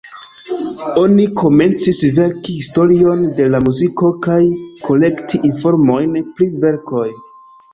Oni 1.01 1.25
komencis 1.41 1.99
verki 2.15 2.55
historion 2.61 3.21
de 3.41 3.47
la 3.57 3.61
muziko 3.67 4.11
kaj 4.27 4.39
kolekti 4.89 5.45
informojn 5.51 6.17
pri 6.41 6.49
verkoj. 6.67 7.07